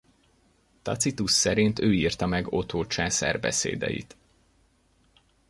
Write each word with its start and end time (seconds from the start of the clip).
Tacitus 0.81 1.31
szerint 1.31 1.79
ő 1.79 1.93
írta 1.93 2.25
meg 2.25 2.47
Otho 2.47 2.85
császár 2.87 3.39
beszédeit. 3.39 4.17